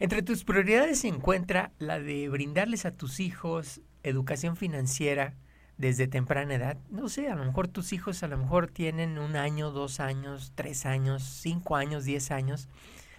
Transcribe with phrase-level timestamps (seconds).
[0.00, 5.34] Entre tus prioridades se encuentra la de brindarles a tus hijos educación financiera
[5.76, 6.76] desde temprana edad.
[6.88, 10.52] No sé, a lo mejor tus hijos a lo mejor tienen un año, dos años,
[10.54, 12.68] tres años, cinco años, diez años.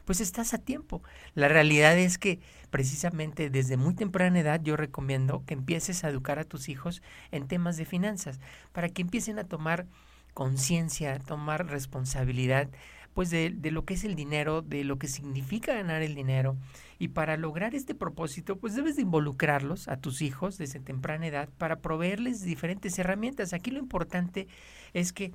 [0.06, 1.04] Pues estás a tiempo.
[1.36, 2.40] La realidad es que
[2.70, 7.02] precisamente desde muy temprana edad yo recomiendo que empieces a educar a tus hijos
[7.32, 8.40] en temas de finanzas
[8.72, 9.86] para que empiecen a tomar
[10.34, 12.70] conciencia, tomar responsabilidad
[13.14, 16.56] pues de, de, lo que es el dinero, de lo que significa ganar el dinero.
[17.00, 21.50] Y para lograr este propósito, pues debes de involucrarlos a tus hijos desde temprana edad
[21.58, 23.54] para proveerles diferentes herramientas.
[23.54, 24.48] Aquí lo importante
[24.94, 25.32] es que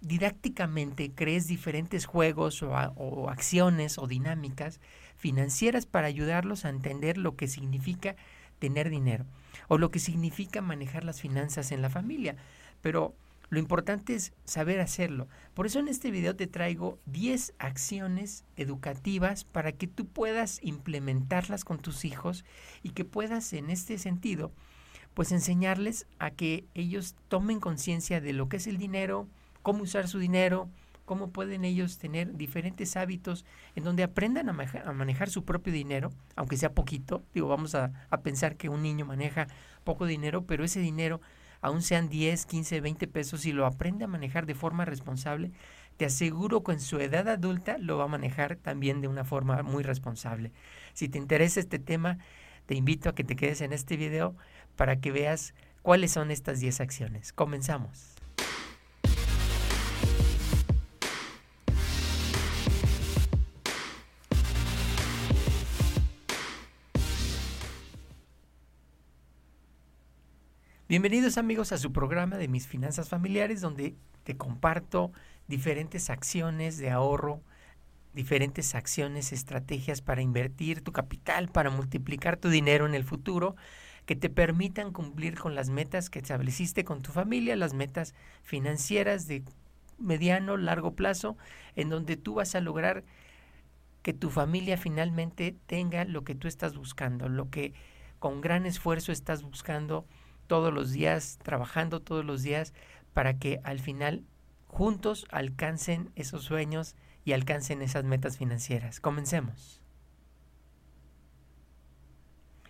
[0.00, 4.80] didácticamente crees diferentes juegos o, o acciones o dinámicas
[5.16, 8.14] financieras para ayudarlos a entender lo que significa
[8.58, 9.24] tener dinero
[9.68, 12.36] o lo que significa manejar las finanzas en la familia.
[12.82, 13.14] Pero
[13.48, 15.28] lo importante es saber hacerlo.
[15.54, 21.64] Por eso en este video te traigo 10 acciones educativas para que tú puedas implementarlas
[21.64, 22.44] con tus hijos
[22.82, 24.52] y que puedas en este sentido
[25.14, 29.26] pues enseñarles a que ellos tomen conciencia de lo que es el dinero,
[29.62, 30.68] cómo usar su dinero,
[31.06, 34.52] cómo pueden ellos tener diferentes hábitos en donde aprendan a,
[34.92, 37.22] manejar, su propio dinero, aunque sea poquito.
[37.32, 39.46] Digo, vamos a, a pensar que un niño maneja
[39.84, 41.22] poco dinero, pero ese dinero
[41.60, 45.52] aún sean 10, 15, 20 pesos, y lo aprende a manejar de forma responsable,
[45.96, 49.62] te aseguro que en su edad adulta lo va a manejar también de una forma
[49.62, 50.52] muy responsable.
[50.92, 52.18] Si te interesa este tema,
[52.66, 54.36] te invito a que te quedes en este video
[54.76, 57.32] para que veas cuáles son estas 10 acciones.
[57.32, 58.15] Comenzamos.
[70.96, 73.94] Bienvenidos amigos a su programa de mis finanzas familiares donde
[74.24, 75.12] te comparto
[75.46, 77.42] diferentes acciones de ahorro,
[78.14, 83.56] diferentes acciones, estrategias para invertir tu capital, para multiplicar tu dinero en el futuro,
[84.06, 89.26] que te permitan cumplir con las metas que estableciste con tu familia, las metas financieras
[89.26, 89.42] de
[89.98, 91.36] mediano, largo plazo,
[91.74, 93.04] en donde tú vas a lograr
[94.02, 97.74] que tu familia finalmente tenga lo que tú estás buscando, lo que
[98.18, 100.06] con gran esfuerzo estás buscando
[100.46, 102.72] todos los días, trabajando todos los días
[103.12, 104.24] para que al final
[104.66, 109.00] juntos alcancen esos sueños y alcancen esas metas financieras.
[109.00, 109.82] Comencemos.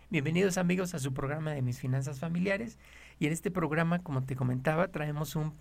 [0.08, 2.78] Bienvenidos amigos a su programa de mis finanzas familiares
[3.18, 5.52] y en este programa, como te comentaba, traemos un,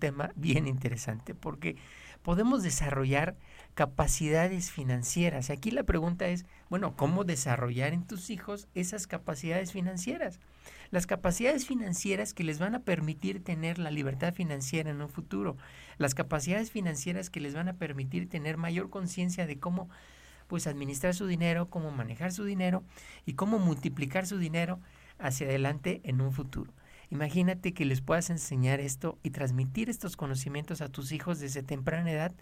[0.00, 1.76] tema bien interesante porque
[2.22, 3.36] podemos desarrollar
[3.74, 5.50] capacidades financieras.
[5.50, 10.40] Aquí la pregunta es, bueno, ¿cómo desarrollar en tus hijos esas capacidades financieras?
[10.94, 15.56] Las capacidades financieras que les van a permitir tener la libertad financiera en un futuro.
[15.98, 19.88] Las capacidades financieras que les van a permitir tener mayor conciencia de cómo
[20.46, 22.84] pues administrar su dinero, cómo manejar su dinero
[23.26, 24.78] y cómo multiplicar su dinero
[25.18, 26.72] hacia adelante en un futuro.
[27.10, 32.12] Imagínate que les puedas enseñar esto y transmitir estos conocimientos a tus hijos desde temprana
[32.12, 32.32] edad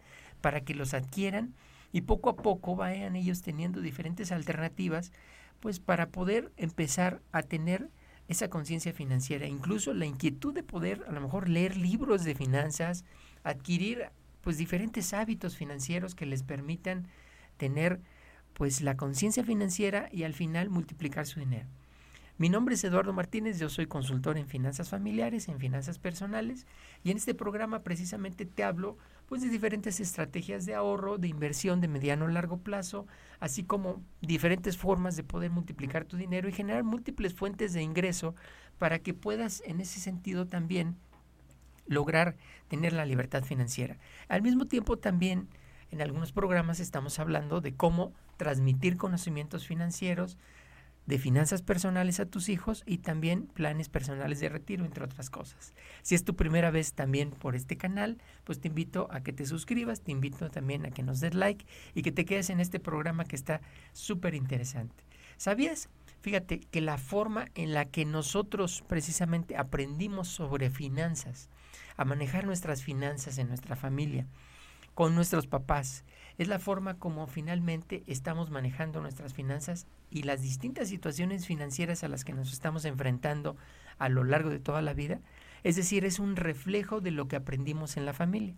[0.42, 1.54] para que los adquieran
[1.90, 5.10] y poco a poco vayan ellos teniendo diferentes alternativas,
[5.60, 7.88] pues para poder empezar a tener
[8.32, 13.04] esa conciencia financiera, incluso la inquietud de poder a lo mejor leer libros de finanzas,
[13.44, 14.10] adquirir
[14.40, 17.06] pues diferentes hábitos financieros que les permitan
[17.56, 18.00] tener
[18.54, 21.68] pues la conciencia financiera y al final multiplicar su dinero.
[22.38, 26.66] Mi nombre es Eduardo Martínez, yo soy consultor en finanzas familiares, en finanzas personales
[27.04, 31.80] y en este programa precisamente te hablo pues de diferentes estrategias de ahorro, de inversión
[31.80, 33.06] de mediano a largo plazo,
[33.38, 38.34] así como diferentes formas de poder multiplicar tu dinero y generar múltiples fuentes de ingreso
[38.78, 40.96] para que puedas en ese sentido también
[41.86, 42.36] lograr
[42.68, 43.98] tener la libertad financiera.
[44.28, 45.48] Al mismo tiempo también
[45.90, 50.38] en algunos programas estamos hablando de cómo transmitir conocimientos financieros,
[51.06, 55.74] de finanzas personales a tus hijos y también planes personales de retiro, entre otras cosas.
[56.02, 59.46] Si es tu primera vez también por este canal, pues te invito a que te
[59.46, 62.78] suscribas, te invito también a que nos des like y que te quedes en este
[62.78, 63.60] programa que está
[63.92, 65.04] súper interesante.
[65.36, 65.88] ¿Sabías?
[66.20, 71.50] Fíjate que la forma en la que nosotros precisamente aprendimos sobre finanzas,
[71.96, 74.26] a manejar nuestras finanzas en nuestra familia,
[74.94, 76.04] con nuestros papás,
[76.38, 82.08] es la forma como finalmente estamos manejando nuestras finanzas y las distintas situaciones financieras a
[82.08, 83.56] las que nos estamos enfrentando
[83.98, 85.20] a lo largo de toda la vida.
[85.62, 88.54] Es decir, es un reflejo de lo que aprendimos en la familia.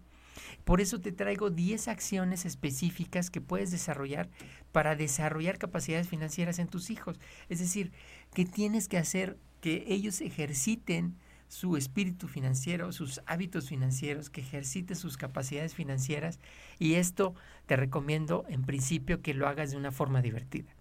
[0.65, 4.29] Por eso te traigo 10 acciones específicas que puedes desarrollar
[4.73, 7.21] para desarrollar capacidades financieras en tus hijos.
[7.49, 7.93] Es decir,
[8.33, 11.17] que tienes que hacer que ellos ejerciten
[11.49, 16.41] su espíritu financiero, sus hábitos financieros, que ejercite sus capacidades financieras
[16.79, 17.35] y esto
[17.67, 20.74] te recomiendo en principio que lo hagas de una forma divertida.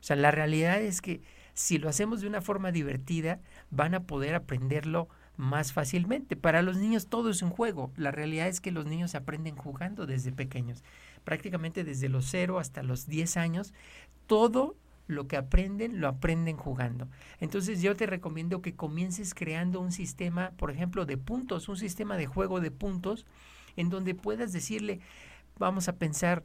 [0.00, 1.22] O sea, la realidad es que
[1.54, 6.36] si lo hacemos de una forma divertida, van a poder aprenderlo más fácilmente.
[6.36, 7.92] Para los niños todo es un juego.
[7.96, 10.84] La realidad es que los niños aprenden jugando desde pequeños.
[11.24, 13.72] Prácticamente desde los 0 hasta los 10 años,
[14.26, 14.76] todo
[15.06, 17.08] lo que aprenden lo aprenden jugando.
[17.40, 22.16] Entonces yo te recomiendo que comiences creando un sistema, por ejemplo, de puntos, un sistema
[22.16, 23.26] de juego de puntos,
[23.76, 25.00] en donde puedas decirle,
[25.58, 26.44] vamos a pensar,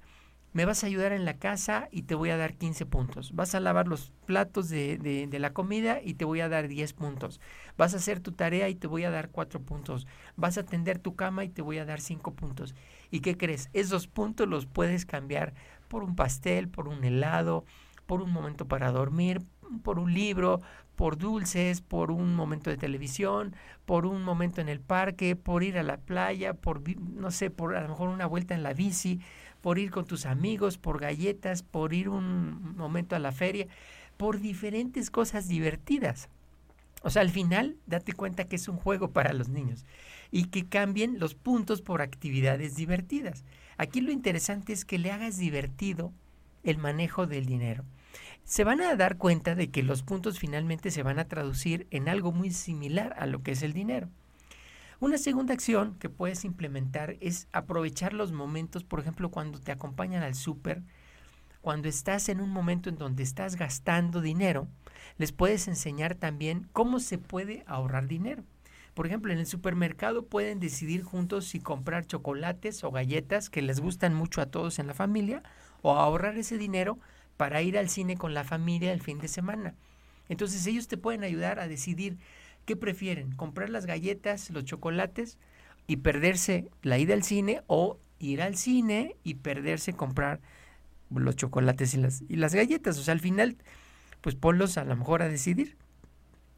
[0.56, 3.36] me vas a ayudar en la casa y te voy a dar 15 puntos.
[3.36, 6.94] Vas a lavar los platos de, de, la comida y te voy a dar 10
[6.94, 7.42] puntos.
[7.78, 10.08] Vas a hacer tu tarea y te voy a dar 4 puntos.
[10.38, 12.74] Vas a tender tu cama y te voy a dar 5 puntos.
[13.12, 13.70] ¿Y qué crees?
[13.74, 15.54] Esos puntos los puedes cambiar
[15.90, 17.66] por un pastel, por un helado,
[18.06, 19.42] por un momento para dormir,
[19.84, 20.62] por un libro,
[20.96, 25.78] por dulces, por un momento de televisión, por un momento en el parque, por ir
[25.78, 29.20] a la playa, por, no sé, por a lo mejor una vuelta en la bici
[29.66, 33.66] por ir con tus amigos, por galletas, por ir un momento a la feria,
[34.16, 36.30] por diferentes cosas divertidas.
[37.02, 39.84] O sea, al final, date cuenta que es un juego para los niños
[40.30, 43.44] y que cambien los puntos por actividades divertidas.
[43.76, 46.14] Aquí lo interesante es que le hagas divertido
[46.62, 47.86] el manejo del dinero.
[48.44, 52.08] Se van a dar cuenta de que los puntos finalmente se van a traducir en
[52.08, 54.10] algo muy similar a lo que es el dinero.
[55.02, 60.24] Una segunda acción que puedes implementar es aprovechar los momentos, por ejemplo, cuando te acompañan
[60.24, 60.84] al súper,
[61.62, 64.68] cuando estás en un momento en donde estás gastando dinero,
[65.18, 68.44] les puedes enseñar también cómo se puede ahorrar dinero.
[68.94, 73.82] Por ejemplo, en el supermercado pueden decidir juntos si comprar chocolates o galletas que les
[73.82, 75.44] gustan mucho a todos en la familia
[75.82, 77.00] o ahorrar ese dinero
[77.36, 79.76] para ir al cine con la familia el fin de semana.
[80.30, 82.18] Entonces ellos te pueden ayudar a decidir
[82.66, 83.32] ¿Qué prefieren?
[83.32, 85.38] ¿Comprar las galletas, los chocolates
[85.88, 90.40] y perderse la ida al cine o ir al cine y perderse comprar
[91.12, 92.98] los chocolates y las, y las galletas?
[92.98, 93.58] O sea, al final,
[94.22, 95.78] pues ponlos a lo mejor a decidir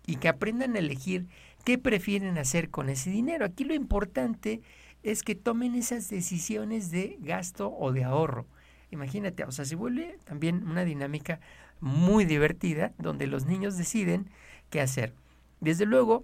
[0.05, 1.27] y que aprendan a elegir
[1.65, 3.45] qué prefieren hacer con ese dinero.
[3.45, 4.61] Aquí lo importante
[5.03, 8.45] es que tomen esas decisiones de gasto o de ahorro.
[8.91, 11.41] Imagínate, o sea, se vuelve también una dinámica
[11.81, 14.29] muy divertida donde los niños deciden
[14.69, 15.13] qué hacer.
[15.59, 16.23] Desde luego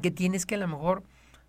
[0.00, 1.02] que tienes que a lo mejor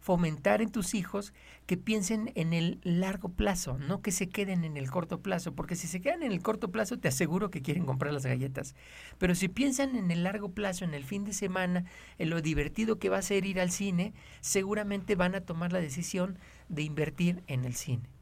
[0.05, 1.33] fomentar en tus hijos
[1.65, 5.75] que piensen en el largo plazo, no que se queden en el corto plazo, porque
[5.75, 8.75] si se quedan en el corto plazo te aseguro que quieren comprar las galletas,
[9.17, 11.85] pero si piensan en el largo plazo, en el fin de semana,
[12.19, 15.79] en lo divertido que va a ser ir al cine, seguramente van a tomar la
[15.81, 16.37] decisión
[16.69, 18.14] de invertir en el cine.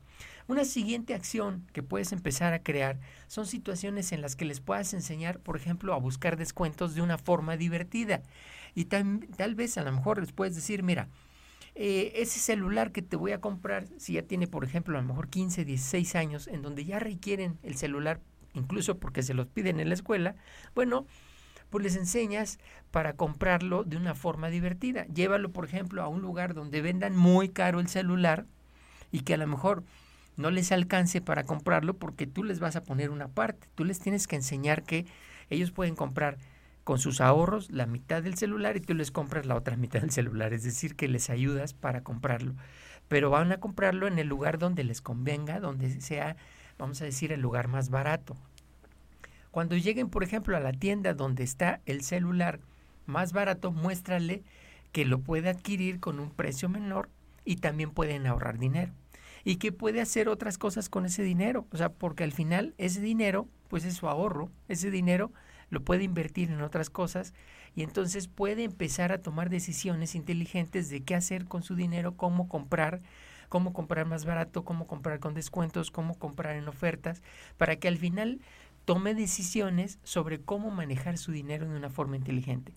[0.47, 4.93] Una siguiente acción que puedes empezar a crear son situaciones en las que les puedas
[4.93, 8.21] enseñar, por ejemplo, a buscar descuentos de una forma divertida.
[8.75, 11.07] Y tal, tal vez a lo mejor les puedes decir, mira,
[11.75, 15.07] eh, ese celular que te voy a comprar, si ya tiene, por ejemplo, a lo
[15.07, 18.19] mejor 15, 16 años, en donde ya requieren el celular,
[18.53, 20.35] incluso porque se los piden en la escuela,
[20.75, 21.07] bueno,
[21.69, 22.59] pues les enseñas
[22.91, 25.07] para comprarlo de una forma divertida.
[25.07, 28.45] Llévalo, por ejemplo, a un lugar donde vendan muy caro el celular
[29.11, 29.83] y que a lo mejor
[30.35, 33.67] no les alcance para comprarlo porque tú les vas a poner una parte.
[33.75, 35.05] Tú les tienes que enseñar que
[35.49, 36.37] ellos pueden comprar
[36.83, 40.11] con sus ahorros la mitad del celular y tú les compras la otra mitad del
[40.11, 40.53] celular.
[40.53, 42.55] Es decir, que les ayudas para comprarlo.
[43.07, 46.35] Pero van a comprarlo en el lugar donde les convenga, donde sea,
[46.77, 48.35] vamos a decir, el lugar más barato.
[49.51, 52.59] Cuando lleguen, por ejemplo, a la tienda donde está el celular
[53.05, 54.41] más barato, muéstrale
[54.91, 57.09] que lo puede adquirir con un precio menor
[57.45, 58.93] y también pueden ahorrar dinero
[59.43, 61.67] y que puede hacer otras cosas con ese dinero.
[61.71, 65.31] O sea, porque al final ese dinero, pues es su ahorro, ese dinero
[65.69, 67.33] lo puede invertir en otras cosas
[67.75, 72.47] y entonces puede empezar a tomar decisiones inteligentes de qué hacer con su dinero, cómo
[72.47, 73.01] comprar,
[73.49, 77.23] cómo comprar más barato, cómo comprar con descuentos, cómo comprar en ofertas,
[77.57, 78.39] para que al final
[78.85, 82.73] tome decisiones sobre cómo manejar su dinero de una forma inteligente.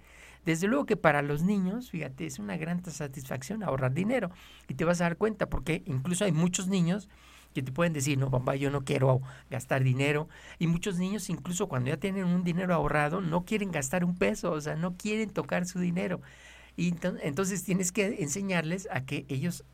[0.46, 4.30] Desde luego que para los niños, fíjate, es una gran satisfacción ahorrar dinero.
[4.68, 7.08] Y te vas a dar cuenta, porque incluso hay muchos niños
[7.52, 10.28] que te pueden decir, no, papá, yo no quiero gastar dinero.
[10.58, 14.52] Y muchos niños, incluso cuando ya tienen un dinero ahorrado, no quieren gastar un peso,
[14.52, 16.20] o sea, no quieren tocar su dinero.
[16.76, 19.64] Y entonces tienes que enseñarles a que ellos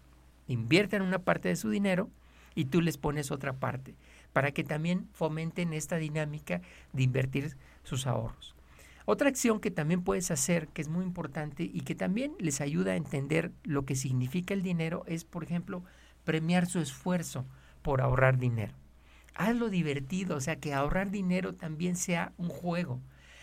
[0.48, 2.08] inviertan una parte de su dinero
[2.54, 3.94] y tú les pones otra parte,
[4.32, 6.62] para que también fomenten esta dinámica
[6.92, 8.54] de invertir sus ahorros.
[9.04, 12.92] Otra acción que también puedes hacer, que es muy importante y que también les ayuda
[12.92, 15.82] a entender lo que significa el dinero, es, por ejemplo,
[16.24, 17.44] premiar su esfuerzo
[17.82, 18.74] por ahorrar dinero.
[19.34, 23.00] Hazlo divertido, o sea, que ahorrar dinero también sea un juego.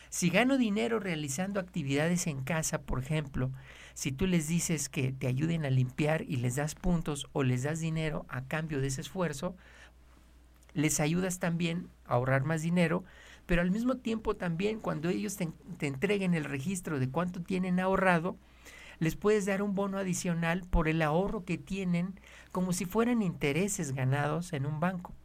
[0.09, 3.51] Si gano dinero realizando actividades en casa, por ejemplo,
[3.93, 7.63] si tú les dices que te ayuden a limpiar y les das puntos o les
[7.63, 9.55] das dinero a cambio de ese esfuerzo,
[10.73, 13.03] les ayudas también a ahorrar más dinero
[13.49, 18.37] pero al mismo tiempo también cuando ellos te, entreguen el registro de cuánto tienen ahorrado,
[18.99, 22.13] les puedes dar un bono adicional por el ahorro que tienen
[22.51, 25.15] como si fueran intereses ganados en un banco,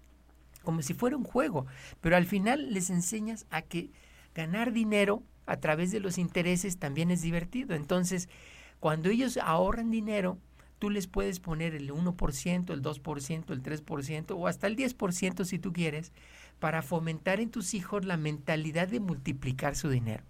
[0.63, 1.67] como si fuera un juego,
[2.01, 3.91] pero al final les enseñas a que
[4.35, 7.75] ganar dinero a través de los intereses también es divertido.
[7.75, 8.31] Entonces,
[8.81, 10.39] cuando ellos ahorran dinero,
[10.79, 15.59] tú les puedes poner el 1%, el 2%, el 3% o hasta el 10% si
[15.59, 16.11] tú quieres,
[16.59, 20.25] para fomentar en tus hijos la mentalidad de multiplicar su dinero.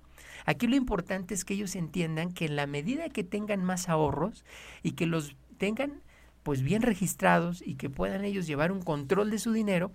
[0.47, 4.45] Aquí lo importante es que ellos entiendan que en la medida que tengan más ahorros
[4.83, 6.03] y que los tengan
[6.43, 9.91] pues bien registrados y que puedan ellos llevar un control de su dinero,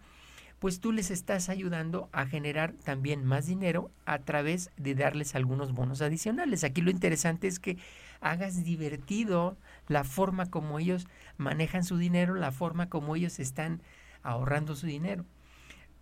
[0.58, 5.74] pues tú les estás ayudando a generar también más dinero a través de darles algunos
[5.74, 6.64] bonos adicionales.
[6.64, 7.78] Aquí lo interesante es que
[8.20, 9.58] hagas divertido
[9.88, 11.08] la forma como ellos
[11.38, 13.82] manejan su dinero, la forma como ellos están
[14.22, 15.24] ahorrando su dinero.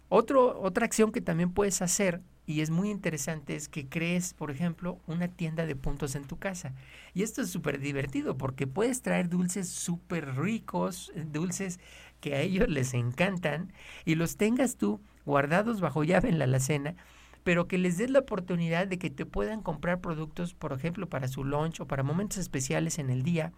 [0.10, 4.52] Otro, otra acción que también puedes hacer y es muy interesante es que crees, por
[4.52, 6.74] ejemplo, una tienda de puntos en tu casa.
[7.14, 11.80] Y esto es súper divertido porque puedes traer dulces súper ricos, dulces
[12.22, 13.74] que a ellos les encantan
[14.06, 16.96] y los tengas tú guardados bajo llave en la alacena,
[17.44, 21.28] pero que les des la oportunidad de que te puedan comprar productos, por ejemplo, para
[21.28, 23.52] su lunch o para momentos especiales en el día.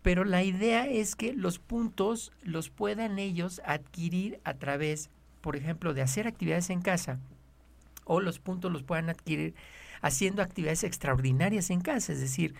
[0.00, 5.10] Pero la idea es que los puntos los puedan ellos adquirir a través,
[5.46, 7.20] por ejemplo, de hacer actividades en casa
[8.04, 9.54] o los puntos los puedan adquirir
[10.02, 12.56] haciendo actividades extraordinarias en casa, es decir,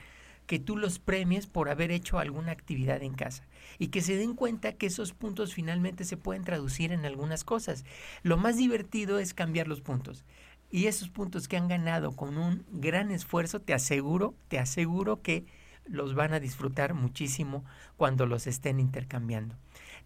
[0.46, 3.42] que tú los premies por haber hecho alguna actividad en casa
[3.80, 7.84] y que se den cuenta que esos puntos finalmente se pueden traducir en algunas cosas.
[8.22, 10.24] Lo más divertido es cambiar los puntos.
[10.70, 15.44] Y esos puntos que han ganado con un gran esfuerzo, te aseguro, te aseguro que
[15.86, 17.64] los van a disfrutar muchísimo
[17.96, 19.56] cuando los estén intercambiando.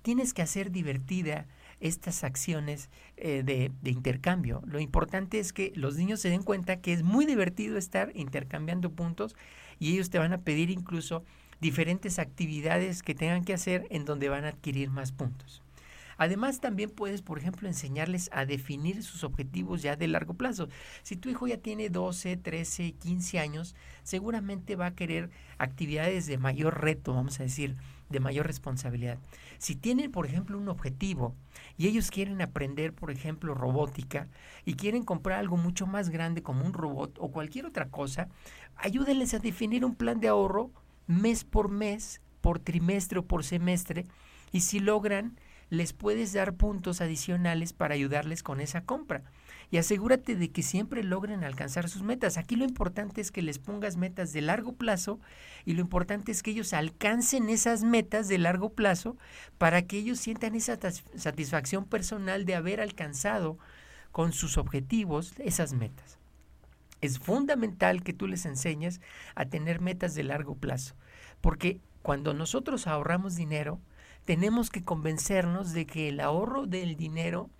[0.00, 1.46] Tienes que hacer divertida
[1.80, 4.62] estas acciones eh, de, de, intercambio.
[4.66, 8.92] Lo importante es que los niños se den cuenta que es muy divertido estar intercambiando
[8.92, 9.34] puntos
[9.78, 11.24] y ellos te van a pedir incluso
[11.60, 15.62] diferentes actividades que tengan que hacer en donde van a adquirir más puntos.
[16.20, 20.68] Además, también puedes, por ejemplo, enseñarles a definir sus objetivos ya de largo plazo.
[21.02, 26.36] Si tu hijo ya tiene 12, 13, 15 años, seguramente va a querer actividades de
[26.36, 27.74] mayor reto, vamos a decir,
[28.10, 29.18] de mayor responsabilidad.
[29.58, 31.34] Si tienen, por ejemplo, un objetivo
[31.78, 34.28] y ellos quieren aprender, por ejemplo, robótica
[34.64, 38.28] y quieren comprar algo mucho más grande como un robot o cualquier otra cosa,
[38.76, 40.70] ayúdenles a definir un plan de ahorro
[41.06, 44.06] mes por mes, por trimestre o por semestre
[44.52, 45.38] y si logran
[45.70, 49.22] les puedes dar puntos adicionales para ayudarles con esa compra.
[49.70, 52.36] Y asegúrate de que siempre logren alcanzar sus metas.
[52.36, 55.20] Aquí lo importante es que les pongas metas de largo plazo
[55.64, 59.16] y lo importante es que ellos alcancen esas metas de largo plazo
[59.58, 60.76] para que ellos sientan esa
[61.14, 63.58] satisfacción personal de haber alcanzado
[64.10, 66.18] con sus objetivos esas metas.
[67.00, 69.00] Es fundamental que tú les enseñes
[69.36, 70.96] a tener metas de largo plazo,
[71.40, 73.80] porque cuando nosotros ahorramos dinero,
[74.24, 77.50] tenemos que convencernos de que el ahorro del dinero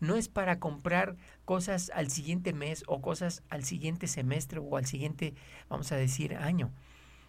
[0.00, 4.86] no es para comprar cosas al siguiente mes o cosas al siguiente semestre o al
[4.86, 5.34] siguiente,
[5.68, 6.70] vamos a decir, año.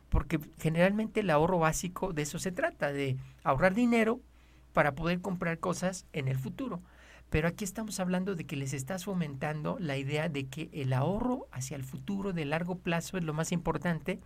[0.10, 4.22] Porque generalmente el ahorro básico de eso se trata, de ahorrar dinero
[4.74, 6.82] para poder comprar cosas en el futuro.
[7.29, 11.48] Pero aquí estamos hablando de que les estás fomentando la idea de que el ahorro
[11.51, 14.20] hacia el futuro de largo plazo es lo más importante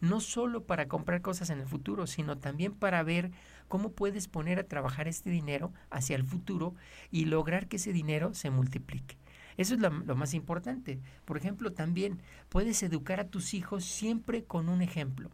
[0.00, 3.30] no solo para comprar cosas en el futuro, sino también para ver
[3.68, 6.74] cómo puedes poner a trabajar este dinero hacia el futuro
[7.10, 9.16] y lograr que ese dinero se multiplique.
[9.56, 11.00] Eso es lo, más importante.
[11.24, 15.30] Por ejemplo, también puedes educar a tus hijos siempre con un ejemplo.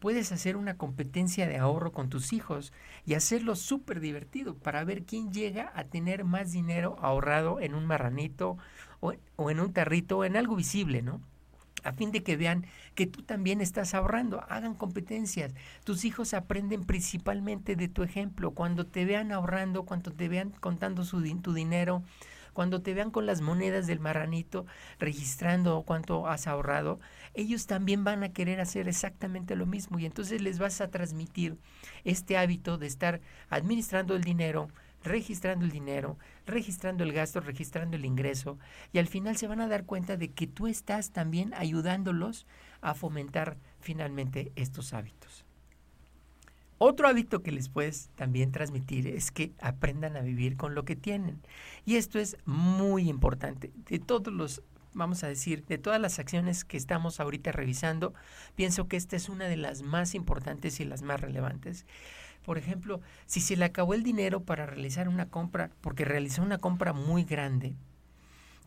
[0.00, 2.72] Puedes hacer una competencia de ahorro con tus hijos
[3.06, 7.86] y hacerlo súper divertido para ver quién llega a tener más dinero ahorrado en un
[7.86, 8.58] marranito
[8.98, 11.20] o, o en un tarrito o en algo visible, ¿no?
[11.82, 14.44] A fin de que vean que tú también estás ahorrando.
[14.48, 15.54] Hagan competencias.
[15.84, 18.52] Tus hijos aprenden principalmente de tu ejemplo.
[18.52, 22.02] Cuando te vean ahorrando, cuando te vean contando su, tu dinero,
[22.52, 24.66] cuando te vean con las monedas del marranito
[24.98, 27.00] registrando cuánto has ahorrado,
[27.34, 31.56] ellos también van a querer hacer exactamente lo mismo y entonces les vas a transmitir
[32.04, 34.68] este hábito de estar administrando el dinero,
[35.02, 38.58] registrando el dinero, registrando el gasto, registrando el ingreso
[38.92, 42.46] y al final se van a dar cuenta de que tú estás también ayudándolos
[42.80, 45.44] a fomentar finalmente estos hábitos.
[46.84, 50.96] Otro hábito que les puedes también transmitir es que aprendan a vivir con lo que
[50.96, 51.40] tienen.
[51.84, 53.70] Y esto es muy importante.
[53.88, 58.14] De todos los, vamos a decir, de todas las acciones que estamos ahorita revisando,
[58.56, 61.86] pienso que esta es una de las más importantes y las más relevantes.
[62.44, 66.58] Por ejemplo, si se le acabó el dinero para realizar una compra, porque realizó una
[66.58, 67.74] compra muy grande,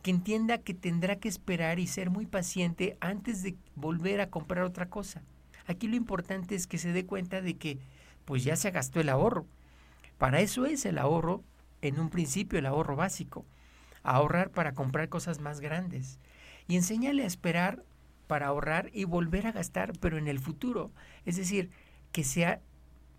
[0.02, 4.64] que entienda que tendrá que esperar y ser muy paciente antes de volver a comprar
[4.64, 5.22] otra cosa.
[5.66, 7.78] Aquí lo importante es que se dé cuenta de que
[8.24, 9.46] pues ya se gastó el ahorro.
[10.16, 11.42] Para eso es el ahorro,
[11.82, 13.44] en un principio el ahorro básico,
[14.02, 16.18] ahorrar para comprar cosas más grandes.
[16.68, 17.84] Y enséñale a esperar
[18.26, 20.90] para ahorrar y volver a gastar, pero en el futuro.
[21.24, 21.70] Es decir,
[22.12, 22.60] que sea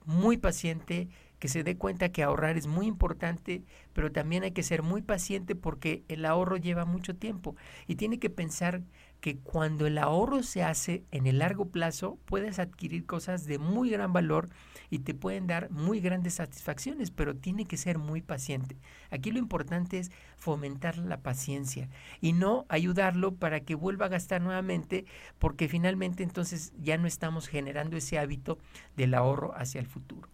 [0.07, 1.09] muy paciente,
[1.39, 5.03] que se dé cuenta que ahorrar es muy importante, pero también hay que ser muy
[5.03, 7.55] paciente porque el ahorro lleva mucho tiempo.
[7.87, 8.81] Y tiene que pensar
[9.21, 13.89] que cuando el ahorro se hace en el largo plazo, puedes adquirir cosas de muy
[13.89, 14.49] gran valor
[14.89, 18.77] y te pueden dar muy grandes satisfacciones, pero tiene que ser muy paciente.
[19.09, 21.89] Aquí lo importante es fomentar la paciencia
[22.21, 25.05] y no ayudarlo para que vuelva a gastar nuevamente,
[25.39, 28.59] porque finalmente entonces ya no estamos generando ese hábito
[28.95, 30.29] del ahorro hacia el futuro.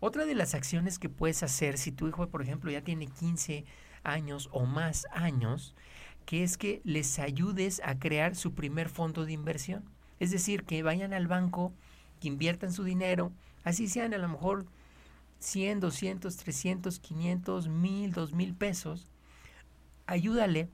[0.00, 3.64] Otra de las acciones que puedes hacer si tu hijo, por ejemplo, ya tiene 15
[4.02, 5.74] años o más años,
[6.24, 9.84] que es que les ayudes a crear su primer fondo de inversión.
[10.18, 11.72] Es decir, que vayan al banco,
[12.20, 13.32] que inviertan su dinero,
[13.64, 14.66] así sean a lo mejor
[15.38, 19.10] 100, 200, 300, 500, 1000, 2000 pesos.
[20.06, 20.68] Ayúdale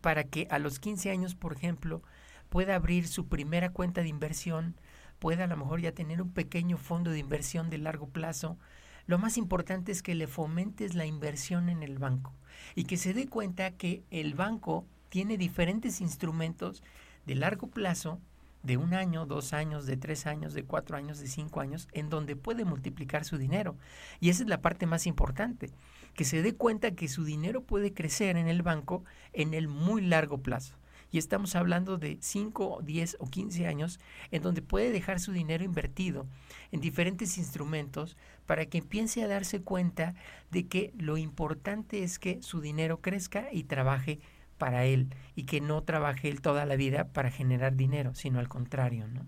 [0.00, 2.02] para que a los 15 años, por ejemplo,
[2.48, 4.76] pueda abrir su primera cuenta de inversión
[5.24, 8.58] pueda a lo mejor ya tener un pequeño fondo de inversión de largo plazo,
[9.06, 12.32] lo más importante es que le fomentes la inversión en el banco
[12.74, 16.82] y que se dé cuenta que el banco tiene diferentes instrumentos
[17.26, 18.20] de largo plazo,
[18.62, 22.08] de un año, dos años, de tres años, de cuatro años, de cinco años, en
[22.08, 23.76] donde puede multiplicar su dinero.
[24.20, 25.70] Y esa es la parte más importante,
[26.14, 30.00] que se dé cuenta que su dinero puede crecer en el banco en el muy
[30.00, 30.78] largo plazo
[31.14, 34.00] y estamos hablando de 5, 10 o 15 años
[34.32, 36.26] en donde puede dejar su dinero invertido
[36.72, 38.16] en diferentes instrumentos
[38.46, 40.16] para que empiece a darse cuenta
[40.50, 44.18] de que lo importante es que su dinero crezca y trabaje
[44.58, 48.48] para él y que no trabaje él toda la vida para generar dinero, sino al
[48.48, 49.24] contrario, ¿no?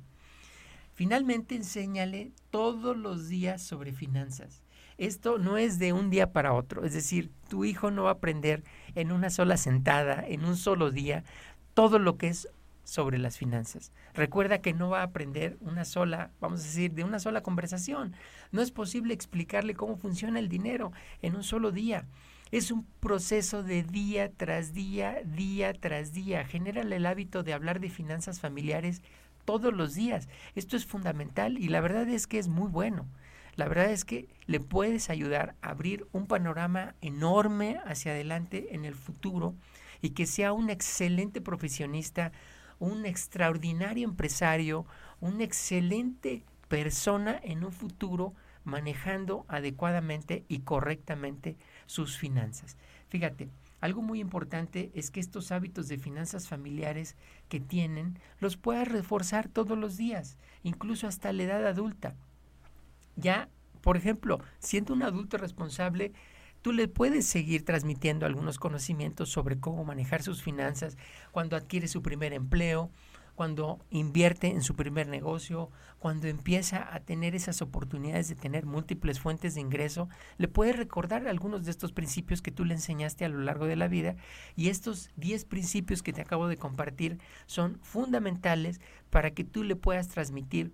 [0.93, 4.65] Finalmente, enséñale todos los días sobre finanzas.
[4.99, 8.15] Esto no es de un día para otro, es decir, tu hijo no va a
[8.15, 11.23] aprender en una sola sentada, en un solo día,
[11.77, 12.49] todo lo que es
[12.85, 13.93] sobre las finanzas.
[14.15, 18.15] Recuerda que no va a aprender una sola, vamos a decir, de una sola conversación.
[18.51, 22.07] No es posible explicarle cómo funciona el dinero en un solo día.
[22.51, 26.47] Es un proceso de día tras día, día tras día.
[26.47, 29.03] Genérale el hábito de hablar de finanzas familiares
[29.45, 30.31] todos los días.
[30.55, 33.07] Esto es fundamental y la verdad es que es muy bueno.
[33.55, 38.87] La verdad es que le puedes ayudar a abrir un panorama enorme hacia adelante en
[38.87, 39.55] el futuro
[40.01, 42.33] y que sea un excelente profesionista,
[42.79, 44.87] un extraordinario empresario,
[45.21, 51.57] una excelente persona en un futuro manejando adecuadamente y correctamente
[51.87, 52.77] sus finanzas.
[53.09, 53.49] Fíjate,
[53.81, 57.15] algo muy importante es que estos hábitos de finanzas familiares
[57.49, 62.15] que tienen los puedas reforzar todos los días, incluso hasta la edad adulta.
[63.15, 63.49] Ya,
[63.83, 66.13] por ejemplo, siendo un adulto responsable,
[66.67, 70.97] tú le puedes seguir transmitiendo algunos conocimientos sobre cómo manejar sus finanzas
[71.31, 72.91] cuando adquiere su primer empleo,
[73.37, 79.21] cuando invierte en su primer negocio, cuando empieza a tener esas oportunidades de tener múltiples
[79.21, 83.29] fuentes de ingreso, le puedes recordar algunos de estos principios que tú le enseñaste a
[83.29, 84.17] lo largo de la vida
[84.57, 89.77] y estos 10 principios que te acabo de compartir son fundamentales para que tú le
[89.77, 90.73] puedas transmitir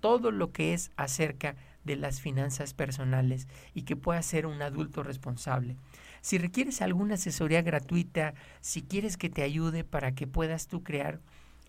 [0.00, 5.02] todo lo que es acerca de las finanzas personales y que puedas ser un adulto
[5.02, 5.76] responsable.
[6.20, 11.20] Si requieres alguna asesoría gratuita, si quieres que te ayude para que puedas tú crear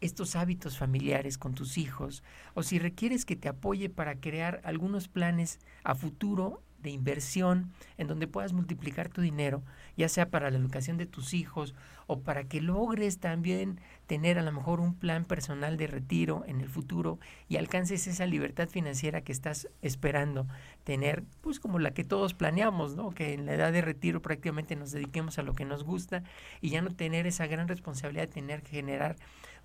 [0.02, 5.08] estos hábitos familiares con tus hijos, o si requieres que te apoye para crear algunos
[5.08, 9.64] planes a futuro de inversión en donde puedas multiplicar tu dinero,
[9.98, 11.76] ya sea para la educación de tus hijos
[12.08, 16.62] o para que logres también tener a lo mejor un plan personal de retiro en
[16.62, 20.48] el futuro y alcances esa libertad financiera que estás esperando
[20.84, 23.12] tener, pues como la que todos planeamos, ¿no?
[23.12, 26.24] Que en la edad de retiro prácticamente nos dediquemos a lo que nos gusta
[26.62, 29.16] y ya no tener esa gran responsabilidad de tener que generar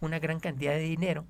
[0.01, 1.25] una gran cantidad de dinero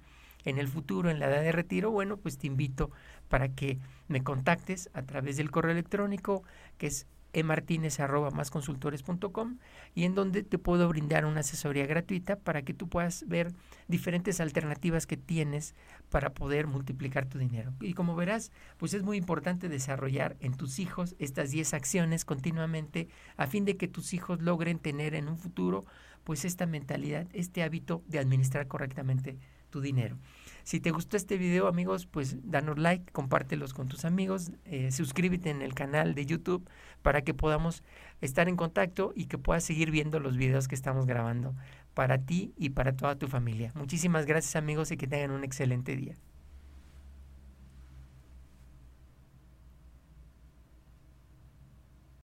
[0.45, 2.91] en el futuro, en la edad de retiro, bueno, pues te invito
[3.29, 6.43] para que me contactes a través del correo electrónico
[6.79, 9.59] que es emartinez.com
[9.95, 13.53] y en donde te puedo brindar una asesoría gratuita para que tú puedas ver
[13.89, 15.75] diferentes alternativas que tienes
[16.09, 17.73] para poder multiplicar tu dinero.
[17.81, 23.09] Y como verás, pues es muy importante desarrollar en tus hijos estas 10 acciones continuamente
[23.37, 25.85] a fin de que tus hijos logren tener en un futuro
[26.23, 29.37] pues esta mentalidad, este hábito de administrar correctamente
[29.71, 30.17] tu dinero.
[30.65, 35.51] Si te gustó este video, amigos, pues danos like, compártelos con tus amigos, eh, suscríbete
[35.51, 36.67] en el canal de YouTube
[37.03, 37.83] para que podamos
[38.23, 41.55] estar en contacto y que puedas seguir viendo los videos que estamos grabando
[41.93, 43.73] para ti y para toda tu familia.
[43.75, 46.17] Muchísimas gracias amigos y que tengan un excelente día.